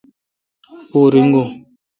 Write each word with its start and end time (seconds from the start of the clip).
پو 0.89 0.99
ریگو۔ 1.11 1.43